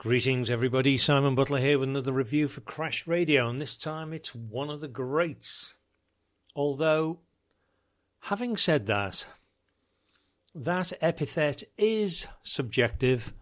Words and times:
Greetings, 0.00 0.48
everybody. 0.48 0.96
Simon 0.96 1.34
Butler 1.34 1.58
here 1.58 1.78
with 1.78 1.90
another 1.90 2.14
review 2.14 2.48
for 2.48 2.62
Crash 2.62 3.06
Radio, 3.06 3.50
and 3.50 3.60
this 3.60 3.76
time 3.76 4.14
it's 4.14 4.34
one 4.34 4.70
of 4.70 4.80
the 4.80 4.88
greats. 4.88 5.74
Although, 6.56 7.18
having 8.20 8.56
said 8.56 8.86
that, 8.86 9.26
that 10.54 10.94
epithet 11.02 11.64
is 11.76 12.26
subjective, 12.42 13.34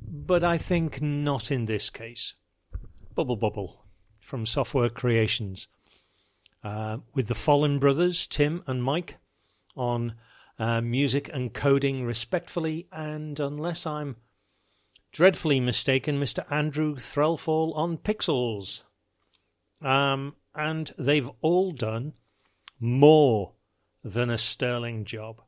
but 0.00 0.42
I 0.42 0.58
think 0.58 1.00
not 1.00 1.52
in 1.52 1.66
this 1.66 1.88
case. 1.88 2.34
Bubble 3.14 3.36
Bobble 3.36 3.84
from 4.20 4.44
Software 4.44 4.90
Creations, 4.90 5.68
uh, 6.64 6.96
with 7.14 7.28
the 7.28 7.34
Follin 7.34 7.78
brothers, 7.78 8.26
Tim 8.26 8.64
and 8.66 8.82
Mike, 8.82 9.18
on 9.76 10.14
uh, 10.58 10.80
music 10.80 11.30
and 11.32 11.54
coding 11.54 12.04
respectfully, 12.04 12.88
and 12.90 13.38
unless 13.38 13.86
I'm 13.86 14.16
dreadfully 15.12 15.60
mistaken 15.60 16.18
Mr. 16.18 16.50
Andrew 16.50 16.96
Threlfall 16.96 17.76
on 17.76 17.98
Pixels. 17.98 18.82
Um, 19.80 20.36
and 20.54 20.92
they've 20.98 21.30
all 21.40 21.70
done 21.72 22.14
more 22.80 23.52
than 24.02 24.30
a 24.30 24.38
sterling 24.38 25.04
job. 25.04 25.42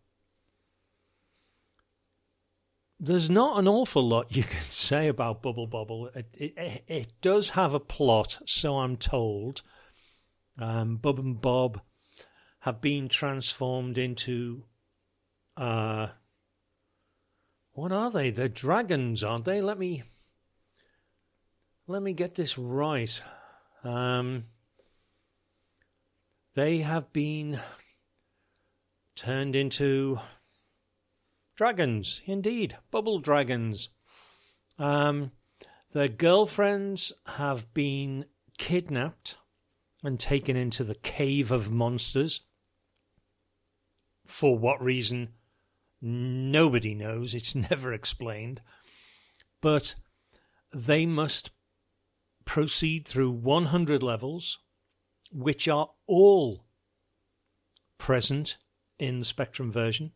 There's 3.01 3.29
not 3.29 3.59
an 3.59 3.67
awful 3.67 4.07
lot 4.07 4.35
you 4.35 4.43
can 4.45 4.63
say 4.63 5.09
about 5.09 5.43
Bubble 5.43 5.67
Bobble. 5.67 6.11
It, 6.15 6.29
it, 6.35 6.85
it 6.87 7.13
does 7.21 7.51
have 7.51 7.75
a 7.75 7.81
plot, 7.81 8.39
so 8.47 8.79
I'm 8.79 8.97
told. 8.97 9.63
Um, 10.59 10.97
Bub 10.97 11.19
and 11.19 11.41
Bob 11.41 11.81
have 12.61 12.81
been 12.81 13.09
transformed 13.09 13.99
into 13.99 14.65
uh, 15.57 16.09
what 17.75 17.93
are 17.93 18.11
they? 18.11 18.31
They're 18.31 18.49
dragons, 18.49 19.23
aren't 19.23 19.45
they? 19.45 19.61
Let 19.61 19.79
me 19.79 20.05
let 21.87 22.03
me 22.03 22.13
get 22.13 22.35
this 22.35 22.57
right. 22.57 23.23
Um, 23.83 24.45
they 26.55 26.79
have 26.79 27.13
been 27.13 27.61
turned 29.17 29.55
into 29.55 30.19
dragons, 31.57 32.23
indeed, 32.25 32.79
bubble 32.91 33.19
dragons. 33.19 33.91
Um, 34.79 35.33
their 35.93 36.09
girlfriends 36.09 37.13
have 37.27 37.75
been 37.75 38.25
kidnapped 38.57 39.37
and 40.03 40.19
taken 40.19 40.57
into 40.57 40.85
the 40.85 40.95
cave 40.95 41.53
of 41.53 41.71
monsters. 41.71 42.41
For 44.27 44.57
what 44.57 44.83
reason? 44.83 45.35
Nobody 46.07 46.95
knows. 46.95 47.35
It's 47.35 47.55
never 47.71 47.91
explained. 47.93 48.61
But 49.63 49.95
they 50.71 51.07
must 51.07 51.51
proceed 52.45 53.09
through 53.09 53.31
100 53.31 54.03
levels, 54.03 54.59
which 55.33 55.67
are 55.67 55.89
all 56.07 56.67
present 57.97 58.59
in 58.99 59.21
the 59.21 59.25
Spectrum 59.25 59.73
version, 59.73 60.13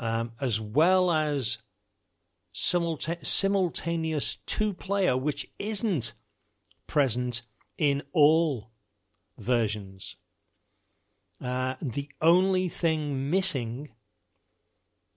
um, 0.00 0.32
as 0.40 0.58
well 0.58 1.12
as 1.12 1.58
simulta- 2.54 3.24
simultaneous 3.26 4.38
two 4.46 4.72
player, 4.72 5.14
which 5.14 5.46
isn't 5.58 6.14
present 6.86 7.42
in 7.76 8.02
all 8.12 8.70
versions. 9.36 10.16
Uh, 11.38 11.74
the 11.82 12.08
only 12.22 12.70
thing 12.70 13.28
missing 13.30 13.90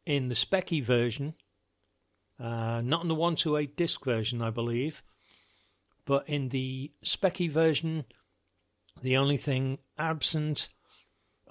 in 0.07 0.29
the 0.29 0.35
Specky 0.35 0.81
version, 0.81 1.33
uh, 2.39 2.81
not 2.81 3.01
in 3.01 3.09
the 3.09 3.15
128 3.15 3.75
disc 3.75 4.05
version, 4.05 4.41
I 4.41 4.49
believe, 4.49 5.03
but 6.05 6.27
in 6.29 6.47
the 6.49 6.93
Specky 7.03 7.51
version, 7.51 8.05
the 9.01 9.17
only 9.17 9.35
thing 9.35 9.79
absent, 9.97 10.69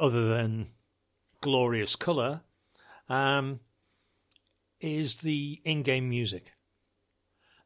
other 0.00 0.26
than 0.28 0.70
glorious 1.42 1.96
colour, 1.96 2.40
um, 3.10 3.60
is 4.80 5.16
the 5.16 5.60
in 5.62 5.82
game 5.82 6.08
music. 6.08 6.54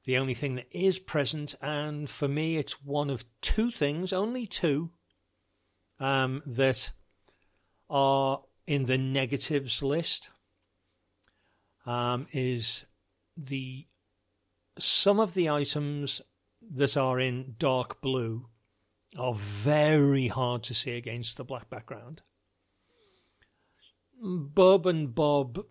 The 0.06 0.18
only 0.18 0.34
thing 0.34 0.56
that 0.56 0.66
is 0.72 0.98
present, 0.98 1.54
and 1.62 2.10
for 2.10 2.26
me, 2.26 2.56
it's 2.56 2.82
one 2.82 3.10
of 3.10 3.24
two 3.42 3.70
things, 3.70 4.12
only 4.12 4.44
two, 4.44 4.90
um, 6.00 6.42
that 6.46 6.90
are 7.88 8.40
in 8.66 8.86
the 8.86 8.98
negatives 8.98 9.84
list 9.84 10.30
um, 11.86 12.26
is 12.32 12.84
the 13.36 13.86
some 14.78 15.20
of 15.20 15.34
the 15.34 15.50
items 15.50 16.20
that 16.74 16.96
are 16.96 17.18
in 17.18 17.54
dark 17.58 18.00
blue 18.00 18.46
are 19.18 19.34
very 19.34 20.28
hard 20.28 20.62
to 20.62 20.74
see 20.74 20.92
against 20.92 21.36
the 21.36 21.44
black 21.44 21.68
background. 21.68 22.22
Bub 24.22 24.86
and 24.86 25.14
Bob 25.14 25.64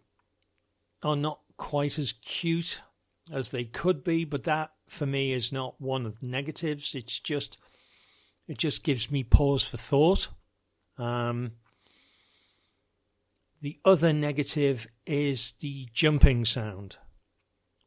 are 1.03 1.16
not 1.16 1.40
quite 1.58 1.97
as 2.00 2.14
cute 2.14 2.81
as 3.31 3.50
they 3.50 3.64
could 3.64 4.03
be, 4.03 4.26
but 4.26 4.44
that 4.44 4.72
for 4.88 5.06
me 5.06 5.31
is 5.31 5.52
not 5.52 5.80
one 5.80 6.06
of 6.06 6.20
the 6.20 6.26
negatives. 6.26 6.96
It's 6.96 7.20
just 7.20 7.58
it 8.47 8.58
just 8.58 8.84
gives 8.84 9.12
me 9.12 9.24
pause 9.24 9.64
for 9.64 9.78
thought. 9.78 10.30
Um, 10.97 11.52
the 13.62 13.80
other 13.84 14.14
negative 14.14 14.88
is 15.06 15.53
the 15.59 15.88
jumping 15.94 16.46
sound, 16.46 16.97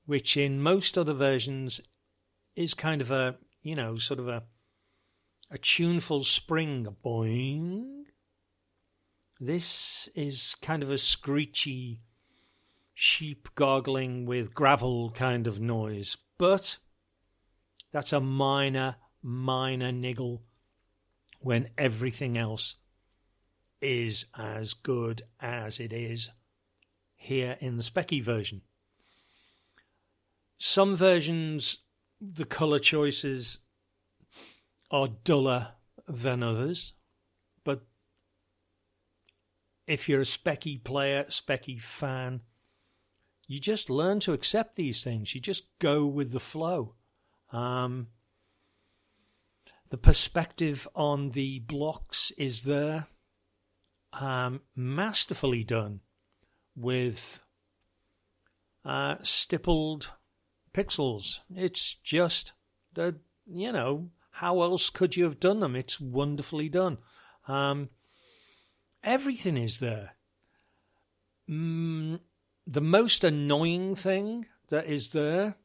which 0.04 0.36
in 0.36 0.60
most 0.60 0.98
other 0.98 1.14
versions 1.14 1.80
is 2.54 2.74
kind 2.74 3.00
of 3.00 3.10
a, 3.10 3.36
you 3.62 3.74
know, 3.74 3.96
sort 3.96 4.20
of 4.20 4.28
a 4.28 4.42
a 5.50 5.58
tuneful 5.58 6.24
spring 6.24 6.86
a 6.86 6.90
boing. 6.90 8.04
This 9.38 10.08
is 10.14 10.54
kind 10.62 10.82
of 10.82 10.90
a 10.90 10.96
screechy 10.96 12.00
sheep 12.94 13.48
gargling 13.54 14.24
with 14.24 14.54
gravel 14.54 15.10
kind 15.10 15.46
of 15.46 15.60
noise, 15.60 16.16
but 16.38 16.78
that's 17.90 18.14
a 18.14 18.20
minor, 18.20 18.96
minor 19.22 19.92
niggle 19.92 20.42
when 21.40 21.68
everything 21.76 22.38
else 22.38 22.76
is 23.82 24.26
as 24.38 24.72
good 24.72 25.22
as 25.40 25.80
it 25.80 25.92
is 25.92 26.30
here 27.16 27.56
in 27.60 27.76
the 27.76 27.82
Specky 27.82 28.22
version. 28.22 28.62
Some 30.58 30.96
versions, 30.96 31.78
the 32.20 32.44
colour 32.44 32.78
choices 32.78 33.58
are 34.90 35.08
duller 35.24 35.72
than 36.06 36.42
others, 36.42 36.92
but 37.64 37.82
if 39.86 40.08
you're 40.08 40.20
a 40.20 40.24
Specky 40.24 40.82
player, 40.82 41.24
Specky 41.24 41.80
fan, 41.80 42.42
you 43.48 43.58
just 43.58 43.90
learn 43.90 44.20
to 44.20 44.32
accept 44.32 44.76
these 44.76 45.02
things. 45.02 45.34
You 45.34 45.40
just 45.40 45.64
go 45.78 46.06
with 46.06 46.32
the 46.32 46.40
flow. 46.40 46.94
Um, 47.52 48.08
the 49.90 49.98
perspective 49.98 50.88
on 50.94 51.30
the 51.30 51.58
blocks 51.58 52.30
is 52.38 52.62
there 52.62 53.08
um, 54.12 54.60
masterfully 54.74 55.64
done 55.64 56.00
with 56.76 57.42
uh, 58.84 59.16
stippled 59.22 60.12
pixels. 60.72 61.38
It's 61.54 61.94
just 61.94 62.52
the 62.94 63.16
you 63.46 63.72
know 63.72 64.10
how 64.30 64.62
else 64.62 64.90
could 64.90 65.16
you 65.16 65.24
have 65.24 65.40
done 65.40 65.60
them? 65.60 65.76
It's 65.76 66.00
wonderfully 66.00 66.68
done. 66.68 66.98
Um, 67.46 67.90
everything 69.02 69.56
is 69.56 69.78
there. 69.78 70.12
Mm, 71.48 72.20
the 72.66 72.80
most 72.80 73.24
annoying 73.24 73.94
thing 73.94 74.46
that 74.70 74.86
is 74.86 75.10
there 75.10 75.56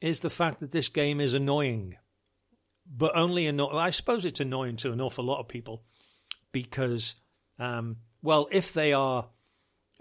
is 0.00 0.20
the 0.20 0.30
fact 0.30 0.60
that 0.60 0.72
this 0.72 0.88
game 0.88 1.20
is 1.20 1.34
annoying, 1.34 1.96
but 2.86 3.14
only 3.14 3.46
anno- 3.46 3.76
I 3.76 3.90
suppose 3.90 4.24
it's 4.24 4.40
annoying 4.40 4.76
to 4.76 4.92
an 4.92 5.00
awful 5.00 5.24
lot 5.24 5.40
of 5.40 5.48
people 5.48 5.84
because 6.52 7.14
um, 7.60 7.96
well, 8.22 8.48
if 8.50 8.72
they 8.72 8.92
are 8.92 9.28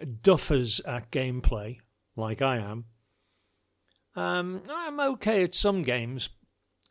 duffers 0.02 0.80
at 0.88 1.12
gameplay, 1.12 1.78
like 2.16 2.42
I 2.42 2.58
am, 2.58 2.86
um, 4.16 4.64
I'm 4.70 5.00
okay 5.00 5.44
at 5.44 5.54
some 5.54 5.84
games, 5.84 6.30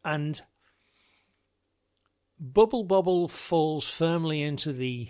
and 0.04 0.40
Bubble 2.38 2.84
Bobble 2.84 3.28
falls 3.28 3.88
firmly 3.88 4.42
into 4.42 4.72
the 4.72 5.08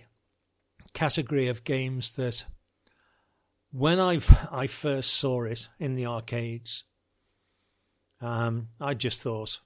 category 0.94 1.48
of 1.48 1.64
games 1.64 2.12
that 2.12 2.44
when 3.70 4.00
I 4.00 4.20
I 4.50 4.68
first 4.68 5.14
saw 5.14 5.42
it 5.42 5.68
in 5.78 5.94
the 5.94 6.06
arcades, 6.06 6.84
um, 8.20 8.68
I 8.80 8.94
just 8.94 9.20
thought, 9.20 9.60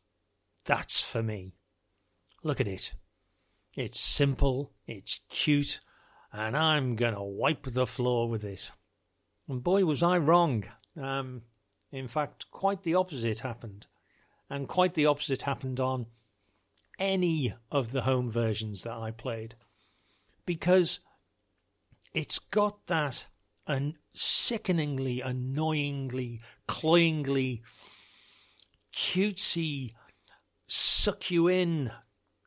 that's 0.65 1.03
for 1.03 1.23
me. 1.23 1.55
Look 2.43 2.61
at 2.61 2.69
it. 2.69 2.95
It's 3.75 4.01
simple, 4.01 4.73
it's 4.87 5.21
cute, 5.29 5.81
and 6.33 6.57
I'm 6.57 6.95
going 6.97 7.15
to 7.15 7.23
wipe 7.23 7.65
the 7.65 7.87
floor 7.87 8.29
with 8.29 8.45
it. 8.45 8.71
And 9.49 9.63
boy, 9.63 9.85
was 9.85 10.03
I 10.03 10.19
wrong. 10.19 10.65
Um, 11.01 11.43
In 11.91 12.09
fact, 12.09 12.51
quite 12.51 12.83
the 12.83 12.95
opposite 12.95 13.41
happened. 13.41 13.87
And 14.49 14.69
quite 14.69 14.95
the 14.95 15.07
opposite 15.07 15.43
happened 15.43 15.81
on 15.81 16.07
any 16.99 17.55
of 17.71 17.93
the 17.93 18.03
home 18.03 18.31
versions 18.31 18.83
that 18.83 18.93
I 18.93 19.11
played. 19.11 19.55
Because 20.45 21.01
it's 22.15 22.39
got 22.39 22.87
that 22.87 23.27
an 23.67 23.97
sickeningly, 24.15 25.21
annoyingly, 25.21 26.41
cloyingly, 26.67 27.63
cutesy, 28.95 29.95
suck 30.67 31.31
you 31.31 31.49
in 31.49 31.93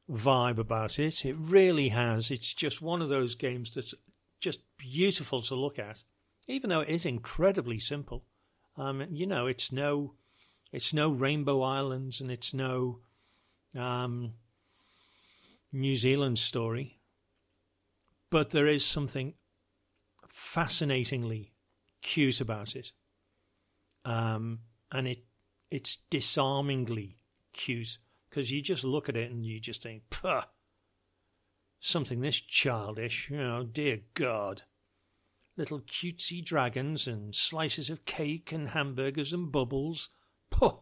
vibe 0.10 0.58
about 0.58 1.00
it. 1.00 1.26
It 1.26 1.36
really 1.38 1.90
has. 1.90 2.32
It's 2.32 2.54
just 2.54 2.82
one 2.82 3.02
of 3.02 3.10
those 3.10 3.36
games 3.36 3.74
that's 3.74 3.94
just 4.40 4.62
beautiful 4.78 5.42
to 5.44 5.56
look 5.56 5.80
at, 5.80 6.04
even 6.48 6.70
though 6.70 6.82
it 6.82 6.90
is 6.90 7.06
incredibly 7.06 7.80
simple. 7.80 8.26
Um, 8.78 9.04
you 9.12 9.26
know, 9.26 9.48
it's 9.48 9.72
no, 9.72 10.14
it's 10.72 10.94
no 10.94 11.10
Rainbow 11.10 11.62
Islands 11.62 12.22
and 12.22 12.30
it's 12.30 12.54
no 12.54 13.00
um, 13.76 14.34
New 15.72 15.96
Zealand 15.96 16.38
story, 16.38 17.00
but 18.30 18.52
there 18.52 18.68
is 18.68 18.86
something 18.86 19.34
fascinatingly 20.28 21.54
cute 22.02 22.42
about 22.42 22.76
it, 22.76 22.92
um, 24.04 24.60
and 24.92 25.08
it 25.08 25.24
it's 25.72 25.98
disarmingly 26.10 27.18
cute 27.52 27.98
because 28.36 28.52
you 28.52 28.62
just 28.62 28.84
look 28.84 29.08
at 29.08 29.16
it 29.16 29.32
and 29.32 29.46
you 29.46 29.62
just 29.62 29.82
think, 29.82 30.04
Puh, 30.10 30.42
something 31.80 32.20
this 32.20 32.36
childish, 32.38 33.30
you 33.30 33.38
know, 33.38 33.64
dear 33.64 34.02
God. 34.14 34.64
Little 35.56 35.80
cutesy 35.80 36.44
dragons 36.44 37.08
and 37.08 37.34
slices 37.34 37.90
of 37.90 38.04
cake 38.04 38.52
and 38.52 38.70
hamburgers 38.70 39.32
and 39.32 39.54
bubbles. 39.54 40.10
Puh! 40.50 40.80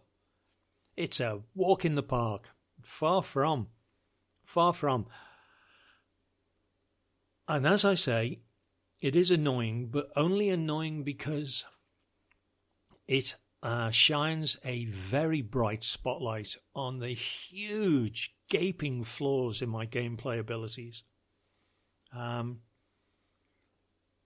It's 0.97 1.19
a 1.19 1.41
walk 1.53 1.85
in 1.85 1.93
the 1.93 2.01
park. 2.01 2.49
Far 2.83 3.21
from. 3.21 3.67
Far 4.43 4.73
from. 4.73 5.05
And 7.47 7.67
as 7.67 7.85
I 7.85 7.93
say, 7.93 8.39
it 8.99 9.15
is 9.15 9.29
annoying, 9.29 9.89
but 9.91 10.09
only 10.15 10.49
annoying 10.49 11.03
because 11.03 11.65
it 13.07 13.35
uh, 13.63 13.89
shines 13.91 14.57
a 14.65 14.83
very 14.85 15.41
bright 15.41 15.85
spotlight 15.85 16.57
on 16.75 16.99
the 16.99 17.13
huge, 17.13 18.35
gaping 18.49 19.05
flaws 19.05 19.61
in 19.61 19.69
my 19.69 19.85
gameplay 19.85 20.37
abilities. 20.37 21.03
Um, 22.13 22.59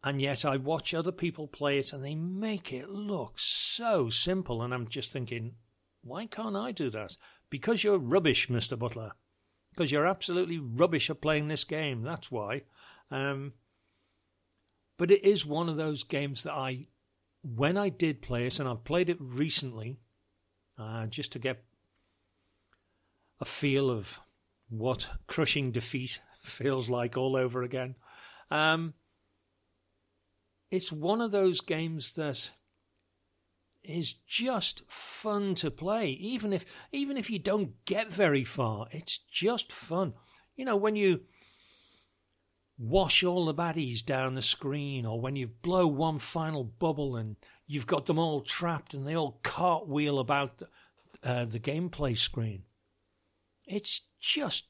and 0.04 0.20
yet 0.20 0.44
I 0.44 0.58
watch 0.58 0.94
other 0.94 1.12
people 1.12 1.48
play 1.48 1.78
it 1.78 1.94
and 1.94 2.04
they 2.04 2.16
make 2.16 2.74
it 2.74 2.90
look 2.90 3.34
so 3.38 4.10
simple. 4.10 4.64
And 4.64 4.74
I'm 4.74 4.88
just 4.88 5.12
thinking, 5.12 5.54
why 6.02 6.26
can't 6.26 6.56
I 6.56 6.72
do 6.72 6.90
that? 6.90 7.16
Because 7.52 7.84
you're 7.84 8.00
rubbish, 8.00 8.48
Mr. 8.50 8.78
Butler. 8.78 9.12
Because 9.72 9.92
you're 9.92 10.08
absolutely 10.08 10.58
rubbish 10.58 11.12
at 11.12 11.22
playing 11.22 11.48
this 11.48 11.64
game. 11.64 12.02
That's 12.02 12.32
why. 12.32 12.64
Um, 13.12 13.54
but 14.98 15.12
it 15.12 15.24
is 15.24 15.46
one 15.46 15.70
of 15.70 15.78
those 15.78 16.04
games 16.04 16.42
that 16.44 16.54
I 16.54 16.86
when 17.56 17.78
I 17.78 17.90
did 17.90 18.22
play 18.22 18.46
it, 18.46 18.60
and 18.60 18.68
I've 18.68 18.84
played 18.84 19.10
it 19.10 19.18
recently, 19.20 20.00
uh, 20.78 21.08
just 21.08 21.32
to 21.34 21.40
get 21.40 21.64
a 23.40 23.46
feel 23.46 23.90
of 23.90 24.20
what 24.70 25.10
crushing 25.28 25.72
defeat 25.72 26.22
feels 26.42 26.90
like 26.90 27.18
all 27.18 27.36
over 27.36 27.64
again. 27.64 27.96
Um, 28.52 28.94
it's 30.72 30.92
one 30.92 31.22
of 31.22 31.32
those 31.32 31.62
games 31.62 32.12
that 32.12 32.52
is 33.84 34.14
just 34.28 34.84
fun 34.90 35.56
to 35.56 35.72
play, 35.72 36.10
even 36.10 36.52
if 36.52 36.66
even 36.92 37.16
if 37.16 37.30
you 37.30 37.40
don't 37.40 37.74
get 37.86 38.12
very 38.12 38.44
far. 38.44 38.88
It's 38.92 39.20
just 39.32 39.72
fun. 39.72 40.14
You 40.58 40.66
know 40.66 40.76
when 40.76 40.98
you 40.98 41.22
wash 42.78 43.24
all 43.24 43.46
the 43.46 43.54
baddies 43.54 44.06
down 44.06 44.36
the 44.36 44.42
screen, 44.42 45.06
or 45.06 45.20
when 45.20 45.36
you 45.36 45.48
blow 45.48 45.88
one 45.88 46.20
final 46.20 46.64
bubble 46.64 47.16
and 47.16 47.36
you've 47.66 47.88
got 47.88 48.06
them 48.06 48.20
all 48.20 48.42
trapped 48.42 48.94
and 48.94 49.06
they 49.08 49.16
all 49.16 49.40
cartwheel 49.44 50.20
about 50.20 50.60
the, 50.60 50.68
uh, 51.24 51.46
the 51.46 51.60
gameplay 51.60 52.18
screen. 52.18 52.64
It's 53.66 54.02
just 54.20 54.66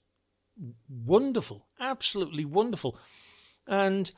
wonderful, 0.89 1.67
absolutely 1.79 2.45
wonderful. 2.45 2.97
And, 3.67 4.11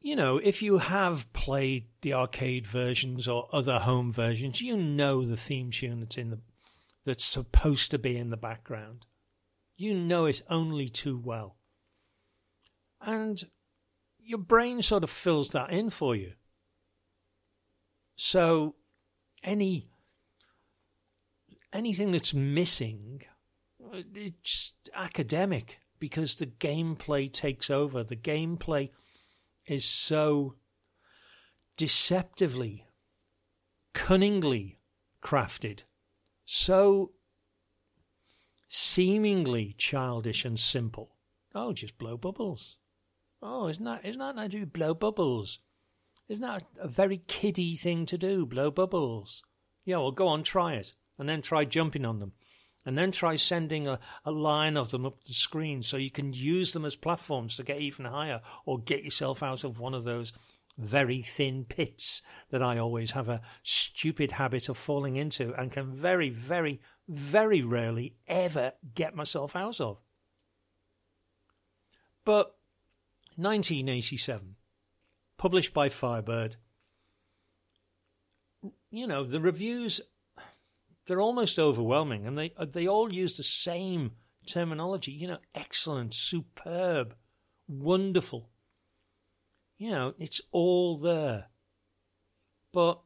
you 0.00 0.16
know, 0.16 0.38
if 0.38 0.62
you 0.62 0.78
have 0.78 1.32
played 1.32 1.88
the 2.00 2.14
arcade 2.14 2.66
versions 2.66 3.28
or 3.28 3.48
other 3.52 3.80
home 3.80 4.12
versions, 4.12 4.60
you 4.60 4.76
know 4.76 5.24
the 5.24 5.36
theme 5.36 5.70
tune 5.70 6.00
that's 6.00 6.16
in 6.16 6.30
the 6.30 6.40
that's 7.04 7.24
supposed 7.24 7.90
to 7.90 7.98
be 7.98 8.16
in 8.16 8.30
the 8.30 8.36
background. 8.36 9.06
You 9.76 9.94
know 9.94 10.26
it 10.26 10.42
only 10.50 10.88
too 10.88 11.16
well. 11.16 11.57
And 13.00 13.42
your 14.18 14.38
brain 14.38 14.82
sort 14.82 15.04
of 15.04 15.10
fills 15.10 15.50
that 15.50 15.70
in 15.70 15.90
for 15.90 16.16
you. 16.16 16.32
So 18.16 18.74
any 19.42 19.88
anything 21.72 22.10
that's 22.10 22.34
missing, 22.34 23.22
it's 24.14 24.72
academic 24.94 25.78
because 25.98 26.36
the 26.36 26.46
gameplay 26.46 27.32
takes 27.32 27.70
over. 27.70 28.02
The 28.02 28.16
gameplay 28.16 28.90
is 29.66 29.84
so 29.84 30.56
deceptively, 31.76 32.86
cunningly 33.94 34.80
crafted, 35.22 35.82
so 36.44 37.12
seemingly 38.68 39.74
childish 39.78 40.44
and 40.44 40.58
simple. 40.58 41.14
Oh, 41.54 41.72
just 41.72 41.98
blow 41.98 42.16
bubbles. 42.16 42.77
Oh, 43.40 43.68
isn't 43.68 43.84
that 43.84 44.04
isn't 44.04 44.18
that 44.18 44.36
nice 44.36 44.50
to 44.50 44.66
blow 44.66 44.94
bubbles? 44.94 45.60
Isn't 46.28 46.42
that 46.42 46.64
a 46.78 46.88
very 46.88 47.18
kiddie 47.18 47.76
thing 47.76 48.04
to 48.06 48.18
do? 48.18 48.44
Blow 48.44 48.70
bubbles. 48.70 49.42
Yeah, 49.84 49.98
well, 49.98 50.10
go 50.10 50.28
on, 50.28 50.42
try 50.42 50.74
it, 50.74 50.92
and 51.18 51.28
then 51.28 51.40
try 51.40 51.64
jumping 51.64 52.04
on 52.04 52.18
them, 52.18 52.32
and 52.84 52.98
then 52.98 53.12
try 53.12 53.36
sending 53.36 53.88
a, 53.88 53.98
a 54.24 54.30
line 54.30 54.76
of 54.76 54.90
them 54.90 55.06
up 55.06 55.24
the 55.24 55.32
screen 55.32 55.82
so 55.82 55.96
you 55.96 56.10
can 56.10 56.32
use 56.34 56.72
them 56.72 56.84
as 56.84 56.96
platforms 56.96 57.56
to 57.56 57.62
get 57.62 57.80
even 57.80 58.04
higher, 58.04 58.42
or 58.66 58.78
get 58.78 59.04
yourself 59.04 59.42
out 59.42 59.64
of 59.64 59.78
one 59.78 59.94
of 59.94 60.04
those 60.04 60.32
very 60.76 61.22
thin 61.22 61.64
pits 61.64 62.22
that 62.50 62.62
I 62.62 62.78
always 62.78 63.12
have 63.12 63.28
a 63.28 63.40
stupid 63.62 64.32
habit 64.32 64.68
of 64.68 64.76
falling 64.76 65.16
into 65.16 65.52
and 65.54 65.72
can 65.72 65.92
very, 65.92 66.30
very, 66.30 66.80
very 67.08 67.62
rarely 67.62 68.14
ever 68.28 68.72
get 68.94 69.16
myself 69.16 69.56
out 69.56 69.80
of. 69.80 69.98
But 72.24 72.57
1987, 73.38 74.56
published 75.36 75.72
by 75.72 75.88
Firebird. 75.88 76.56
You 78.90 79.06
know, 79.06 79.22
the 79.22 79.40
reviews, 79.40 80.00
they're 81.06 81.20
almost 81.20 81.58
overwhelming, 81.58 82.26
and 82.26 82.36
they, 82.36 82.52
they 82.72 82.88
all 82.88 83.12
use 83.12 83.36
the 83.36 83.44
same 83.44 84.12
terminology. 84.48 85.12
You 85.12 85.28
know, 85.28 85.38
excellent, 85.54 86.14
superb, 86.14 87.14
wonderful. 87.68 88.50
You 89.78 89.92
know, 89.92 90.14
it's 90.18 90.40
all 90.50 90.98
there. 90.98 91.46
But 92.72 93.00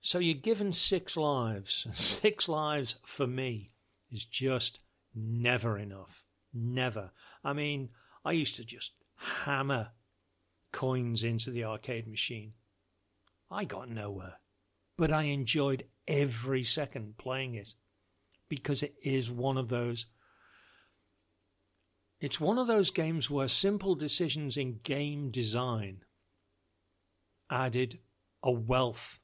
so 0.00 0.18
you're 0.18 0.34
given 0.34 0.72
six 0.72 1.16
lives. 1.16 1.86
Six 2.20 2.48
lives 2.48 2.96
for 3.04 3.26
me 3.26 3.70
is 4.10 4.24
just 4.24 4.80
never 5.14 5.78
enough. 5.78 6.25
Never. 6.56 7.10
I 7.44 7.52
mean, 7.52 7.90
I 8.24 8.32
used 8.32 8.56
to 8.56 8.64
just 8.64 8.92
hammer 9.16 9.90
coins 10.72 11.22
into 11.22 11.50
the 11.50 11.64
arcade 11.64 12.08
machine. 12.08 12.54
I 13.50 13.64
got 13.64 13.90
nowhere, 13.90 14.34
but 14.96 15.12
I 15.12 15.24
enjoyed 15.24 15.84
every 16.08 16.62
second 16.62 17.18
playing 17.18 17.56
it 17.56 17.74
because 18.48 18.82
it 18.82 18.94
is 19.02 19.30
one 19.30 19.58
of 19.58 19.68
those. 19.68 20.06
It's 22.20 22.40
one 22.40 22.56
of 22.56 22.66
those 22.66 22.90
games 22.90 23.30
where 23.30 23.48
simple 23.48 23.94
decisions 23.94 24.56
in 24.56 24.80
game 24.82 25.30
design 25.30 26.04
added 27.50 27.98
a 28.42 28.50
wealth 28.50 29.20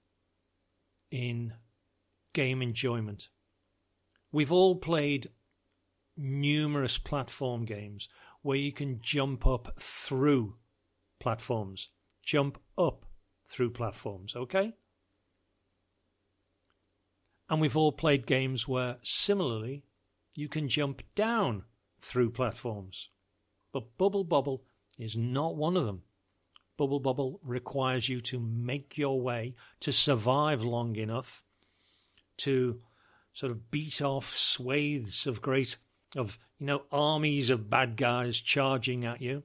in 1.10 1.54
game 2.34 2.60
enjoyment. 2.60 3.28
We've 4.30 4.52
all 4.52 4.76
played 4.76 5.28
numerous 6.16 6.98
platform 6.98 7.64
games 7.64 8.08
where 8.42 8.58
you 8.58 8.72
can 8.72 9.00
jump 9.02 9.46
up 9.46 9.78
through 9.78 10.56
platforms. 11.20 11.88
Jump 12.24 12.58
up 12.76 13.04
through 13.46 13.70
platforms, 13.70 14.36
okay? 14.36 14.72
And 17.48 17.60
we've 17.60 17.76
all 17.76 17.92
played 17.92 18.26
games 18.26 18.66
where, 18.66 18.96
similarly, 19.02 19.84
you 20.34 20.48
can 20.48 20.68
jump 20.68 21.02
down 21.14 21.64
through 22.00 22.30
platforms. 22.30 23.08
But 23.72 23.96
Bubble 23.98 24.24
Bobble 24.24 24.64
is 24.98 25.16
not 25.16 25.56
one 25.56 25.76
of 25.76 25.86
them. 25.86 26.02
Bubble 26.76 27.00
Bobble 27.00 27.40
requires 27.44 28.08
you 28.08 28.20
to 28.22 28.40
make 28.40 28.96
your 28.96 29.20
way 29.20 29.54
to 29.80 29.92
survive 29.92 30.62
long 30.62 30.96
enough 30.96 31.42
to 32.38 32.80
sort 33.34 33.52
of 33.52 33.70
beat 33.70 34.02
off 34.02 34.36
swathes 34.36 35.26
of 35.26 35.42
great 35.42 35.76
of 36.16 36.38
you 36.58 36.66
know 36.66 36.82
armies 36.90 37.50
of 37.50 37.70
bad 37.70 37.96
guys 37.96 38.38
charging 38.38 39.04
at 39.04 39.20
you. 39.20 39.42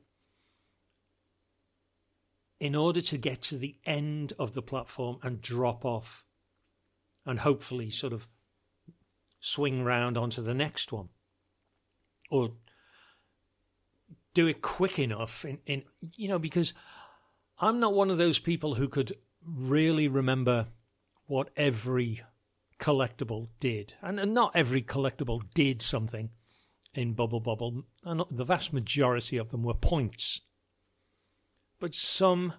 In 2.60 2.76
order 2.76 3.02
to 3.02 3.18
get 3.18 3.44
to 3.44 3.58
the 3.58 3.78
end 3.86 4.34
of 4.40 4.54
the 4.54 4.64
platform 4.64 5.20
and 5.22 5.42
drop 5.42 5.86
off 5.86 6.26
and 7.26 7.40
hopefully 7.40 7.92
sort 7.92 8.14
of 8.14 8.28
swing 9.40 9.84
round 9.84 10.18
onto 10.18 10.42
the 10.42 10.56
next 10.56 10.92
one. 10.92 11.10
Or 12.32 12.50
do 14.34 14.48
it 14.48 14.62
quick 14.62 14.98
enough 14.98 15.46
in, 15.46 15.60
in 15.66 15.84
you 16.16 16.28
know 16.28 16.38
because 16.38 16.76
i'm 17.58 17.80
not 17.80 17.96
one 17.96 18.12
of 18.12 18.20
those 18.20 18.38
people 18.38 18.76
who 18.76 18.88
could 18.88 19.12
really 19.44 20.08
remember 20.08 20.68
what 21.26 21.50
every 21.56 22.22
collectible 22.80 23.50
did. 23.60 23.94
And, 24.02 24.20
and 24.20 24.34
not 24.34 24.56
every 24.56 24.82
collectible 24.82 25.42
did 25.54 25.82
something 25.82 26.30
in 26.98 27.14
bubble 27.14 27.40
bobble 27.40 27.84
and 28.04 28.24
the 28.30 28.44
vast 28.44 28.74
majority 28.74 29.38
of 29.38 29.50
them 29.50 29.64
were 29.64 29.74
points 29.74 30.42
but 31.80 31.96
some 31.96 32.54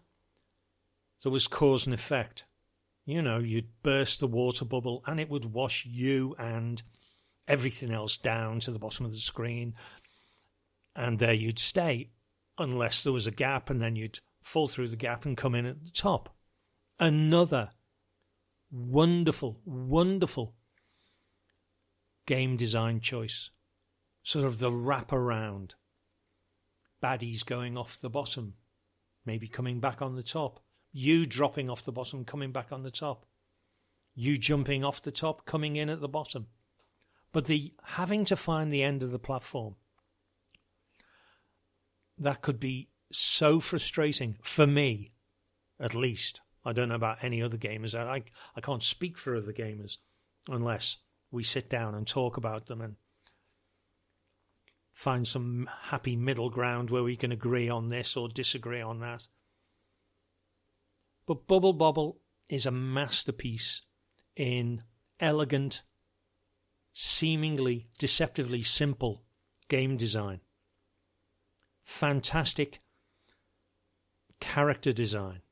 there 1.22 1.32
was 1.32 1.46
cause 1.46 1.84
and 1.84 1.92
effect 1.94 2.44
you 3.04 3.20
know 3.20 3.38
you'd 3.38 3.68
burst 3.82 4.20
the 4.20 4.26
water 4.26 4.64
bubble 4.64 5.02
and 5.06 5.20
it 5.20 5.28
would 5.28 5.44
wash 5.44 5.84
you 5.84 6.34
and 6.38 6.82
everything 7.48 7.90
else 7.90 8.16
down 8.16 8.60
to 8.60 8.70
the 8.70 8.78
bottom 8.78 9.06
of 9.06 9.12
the 9.12 9.18
screen, 9.18 9.74
and 10.94 11.18
there 11.18 11.32
you'd 11.32 11.58
stay 11.58 12.10
unless 12.58 13.02
there 13.02 13.12
was 13.12 13.26
a 13.26 13.32
gap, 13.32 13.70
and 13.70 13.80
then 13.80 13.96
you'd 13.96 14.20
fall 14.42 14.68
through 14.68 14.88
the 14.88 14.96
gap 14.96 15.24
and 15.24 15.36
come 15.36 15.54
in 15.54 15.66
at 15.66 15.82
the 15.82 15.90
top. 15.90 16.36
Another 17.00 17.70
wonderful, 18.70 19.60
wonderful 19.64 20.54
game 22.26 22.56
design 22.56 23.00
choice. 23.00 23.50
Sort 24.28 24.44
of 24.44 24.58
the 24.58 24.70
wrap 24.70 25.10
around. 25.10 25.74
Baddies 27.02 27.46
going 27.46 27.78
off 27.78 27.98
the 27.98 28.10
bottom, 28.10 28.52
maybe 29.24 29.48
coming 29.48 29.80
back 29.80 30.02
on 30.02 30.16
the 30.16 30.22
top. 30.22 30.60
You 30.92 31.24
dropping 31.24 31.70
off 31.70 31.86
the 31.86 31.92
bottom, 31.92 32.26
coming 32.26 32.52
back 32.52 32.70
on 32.70 32.82
the 32.82 32.90
top. 32.90 33.24
You 34.14 34.36
jumping 34.36 34.84
off 34.84 35.00
the 35.00 35.10
top, 35.10 35.46
coming 35.46 35.76
in 35.76 35.88
at 35.88 36.02
the 36.02 36.08
bottom. 36.08 36.48
But 37.32 37.46
the 37.46 37.72
having 37.82 38.26
to 38.26 38.36
find 38.36 38.70
the 38.70 38.82
end 38.82 39.02
of 39.02 39.12
the 39.12 39.18
platform, 39.18 39.76
that 42.18 42.42
could 42.42 42.60
be 42.60 42.90
so 43.10 43.60
frustrating 43.60 44.36
for 44.42 44.66
me, 44.66 45.12
at 45.80 45.94
least. 45.94 46.42
I 46.66 46.74
don't 46.74 46.90
know 46.90 46.96
about 46.96 47.24
any 47.24 47.40
other 47.40 47.56
gamers. 47.56 47.98
I, 47.98 48.24
I 48.54 48.60
can't 48.60 48.82
speak 48.82 49.16
for 49.16 49.34
other 49.34 49.54
gamers 49.54 49.96
unless 50.50 50.98
we 51.30 51.44
sit 51.44 51.70
down 51.70 51.94
and 51.94 52.06
talk 52.06 52.36
about 52.36 52.66
them 52.66 52.82
and 52.82 52.96
find 54.98 55.28
some 55.28 55.70
happy 55.82 56.16
middle 56.16 56.50
ground 56.50 56.90
where 56.90 57.04
we 57.04 57.14
can 57.14 57.30
agree 57.30 57.68
on 57.68 57.88
this 57.88 58.16
or 58.16 58.28
disagree 58.28 58.80
on 58.80 58.98
that. 58.98 59.28
But 61.24 61.46
Bubble 61.46 61.72
Bobble 61.72 62.18
is 62.48 62.66
a 62.66 62.72
masterpiece 62.72 63.82
in 64.34 64.82
elegant 65.20 65.82
seemingly 66.92 67.86
deceptively 68.00 68.64
simple 68.64 69.22
game 69.68 69.96
design. 69.96 70.40
Fantastic 71.84 72.80
character 74.40 74.92
design. 74.92 75.42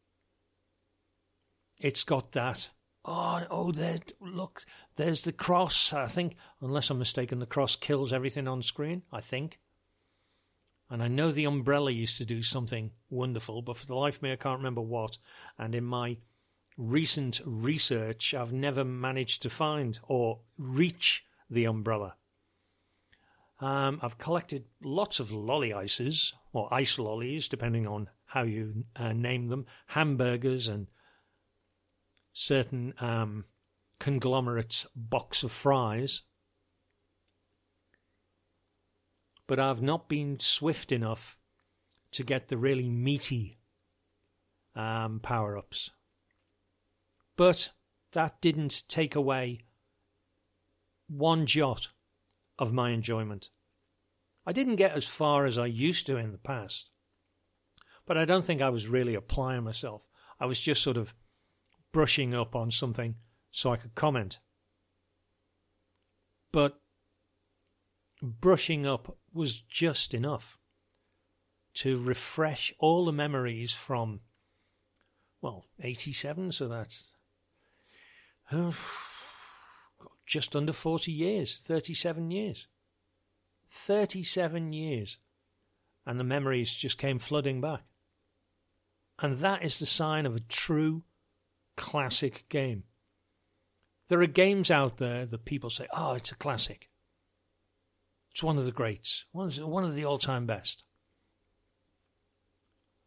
It's 1.79 2.03
got 2.03 2.33
that. 2.33 2.71
Oh, 3.05 3.47
oh, 3.49 3.71
there! 3.71 3.99
Look, 4.21 4.67
there's 4.97 5.23
the 5.23 5.33
cross. 5.33 5.93
I 5.93 6.09
think, 6.09 6.37
unless 6.61 6.91
I'm 6.91 6.99
mistaken, 6.99 7.39
the 7.39 7.47
cross 7.47 7.77
kills 7.77 8.13
everything 8.13 8.49
on 8.49 8.63
screen. 8.63 9.03
I 9.13 9.21
think. 9.21 9.59
And 10.89 11.03
I 11.03 11.09
know 11.09 11.33
the 11.33 11.47
umbrella 11.47 11.91
used 11.91 12.19
to 12.19 12.25
do 12.25 12.43
something 12.43 12.93
wonderful, 13.11 13.61
but 13.61 13.77
for 13.77 13.87
the 13.87 13.97
life 13.97 14.17
of 14.17 14.23
me, 14.23 14.33
I 14.33 14.37
can't 14.37 14.59
remember 14.59 14.81
what. 14.81 15.19
And 15.59 15.75
in 15.75 15.85
my 15.85 16.19
recent 16.77 17.41
research, 17.45 18.35
I've 18.35 18.53
never 18.53 18.85
managed 18.85 19.43
to 19.43 19.51
find 19.51 19.99
or 20.05 20.41
reach 20.59 21.25
the 21.51 21.65
umbrella. 21.65 22.15
Um, 23.59 23.99
I've 24.03 24.19
collected 24.19 24.67
lots 24.83 25.19
of 25.19 25.33
lolly 25.33 25.73
ices, 25.73 26.35
or 26.53 26.73
ice 26.73 26.99
lollies, 26.99 27.49
depending 27.49 27.87
on 27.87 28.09
how 28.27 28.43
you 28.43 28.85
uh, 28.95 29.13
name 29.13 29.47
them, 29.47 29.67
hamburgers, 29.87 30.69
and 30.69 30.87
certain 32.33 32.93
um, 33.01 33.45
conglomerates 33.99 34.87
box 34.95 35.43
of 35.43 35.53
fries. 35.53 36.23
But 39.47 39.61
I've 39.61 39.83
not 39.83 40.09
been 40.09 40.41
swift 40.41 40.93
enough 40.93 41.37
to 42.13 42.25
get 42.25 42.49
the 42.49 42.57
really 42.57 42.89
meaty 42.89 43.59
um, 44.75 45.21
power 45.21 45.57
ups. 45.57 45.91
But 47.37 47.71
that 48.13 48.41
didn't 48.41 48.85
take 48.89 49.15
away 49.15 49.61
one 51.09 51.47
jot 51.47 51.91
of 52.59 52.73
my 52.73 52.91
enjoyment. 52.91 53.51
I 54.47 54.53
didn't 54.53 54.77
get 54.77 54.97
as 54.97 55.07
far 55.07 55.45
as 55.45 55.59
I 55.59 55.67
used 55.67 56.07
to 56.07 56.17
in 56.17 56.33
the 56.33 56.39
past, 56.39 56.91
but 58.07 58.17
I 58.17 58.25
don't 58.25 58.45
think 58.45 58.63
I 58.63 58.71
was 58.71 58.89
really 58.89 59.15
applying 59.15 59.65
myself. 59.65 60.03
I 60.39 60.47
was 60.47 60.61
just 60.61 60.83
sort 60.83 60.97
of 60.97 61.15
brushing 61.93 62.35
up 62.35 62.55
on 62.55 62.71
something 62.71 63.17
so 63.57 63.73
I 63.73 63.79
could 63.79 63.95
comment. 63.95 64.39
But 66.53 66.79
brushing 68.21 68.87
up 68.87 69.17
was 69.33 69.61
just 69.61 70.13
enough 70.13 70.59
to 71.77 71.99
refresh 71.99 72.75
all 72.79 73.07
the 73.07 73.13
memories 73.13 73.73
from, 73.73 74.21
well, 75.41 75.65
87, 75.81 76.53
so 76.53 76.69
that's. 76.69 77.17
Uh, 78.53 78.73
just 80.27 80.55
under 80.55 80.75
40 80.75 81.11
years, 81.11 81.59
37 81.59 82.31
years. 82.31 82.67
37 83.71 84.75
years. 84.75 85.17
And 86.05 86.21
the 86.21 86.25
memories 86.25 86.75
just 86.75 86.99
came 86.99 87.19
flooding 87.19 87.63
back. 87.63 87.85
And 89.19 89.39
that 89.39 89.65
is 89.65 89.79
the 89.79 89.87
sign 89.87 90.27
of 90.27 90.37
a 90.37 90.41
true 90.41 91.05
classic 91.75 92.45
game. 92.51 92.85
There 94.09 94.21
are 94.21 94.27
games 94.27 94.71
out 94.71 94.99
there 94.99 95.27
that 95.27 95.45
people 95.45 95.71
say, 95.71 95.87
oh, 95.97 96.15
it's 96.15 96.31
a 96.31 96.37
classic. 96.37 96.89
It's 98.31 98.43
one 98.43 98.59
of 98.59 98.65
the 98.65 98.73
greats, 98.73 99.25
one 99.33 99.85
of 99.85 99.95
the 99.95 100.05
all 100.05 100.19
time 100.19 100.47
best. 100.47 100.85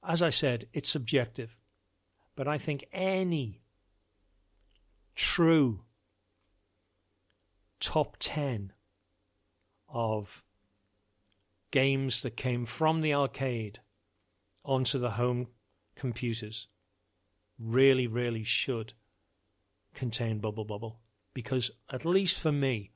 As 0.04 0.22
I 0.22 0.30
said, 0.30 0.68
it's 0.74 0.90
subjective. 0.90 1.56
But 2.36 2.48
I 2.48 2.58
think 2.58 2.86
any 2.92 3.62
true 5.16 5.82
top 7.80 8.18
10 8.20 8.74
of 9.88 10.44
games 11.72 12.22
that 12.24 12.36
came 12.36 12.66
from 12.66 13.02
the 13.02 13.14
arcade 13.14 13.80
onto 14.64 14.98
the 14.98 15.12
home 15.12 15.48
computers 15.96 16.68
really, 17.60 18.08
really 18.08 18.44
should 18.44 18.94
contain 19.94 20.40
Bubble 20.40 20.66
Bobble 20.66 21.00
Because, 21.34 21.72
at 21.92 22.06
least 22.06 22.40
for 22.40 22.52
me, 22.52 22.92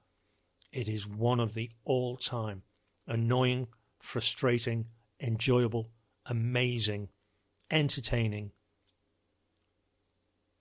it 0.72 0.90
is 0.90 1.08
one 1.08 1.40
of 1.40 1.54
the 1.54 1.72
all 1.86 2.18
time 2.18 2.64
annoying, 3.08 3.68
frustrating, 4.00 4.86
enjoyable, 5.20 5.92
amazing, 6.26 7.10
entertaining, 7.70 8.52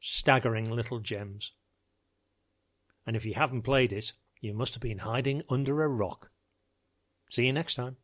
staggering 0.00 0.70
little 0.70 0.98
gems. 0.98 1.52
And 3.06 3.16
if 3.16 3.24
you 3.24 3.34
haven't 3.34 3.62
played 3.62 3.92
it, 3.92 4.12
you 4.40 4.54
must 4.54 4.74
have 4.74 4.82
been 4.82 4.98
hiding 4.98 5.42
under 5.48 5.82
a 5.82 5.88
rock. 5.88 6.30
See 7.30 7.46
you 7.46 7.52
next 7.52 7.74
time. 7.74 7.96